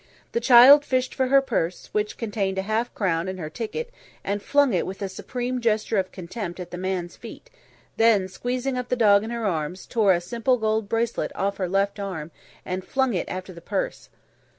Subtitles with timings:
[0.31, 3.91] The child fished for her purse, which, contained half a crown and her ticket,
[4.23, 7.51] and flung it with a supreme gesture of contempt at the man's feet;
[7.97, 11.69] then, squeezing up the dog in her arms, tore a simple gold bracelet off her
[11.69, 12.31] left arm
[12.65, 14.09] and flung it after the purse.